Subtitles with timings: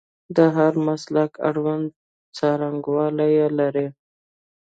[0.35, 1.85] د هر مسلک اړوند
[2.37, 3.87] څانګوال یې لري.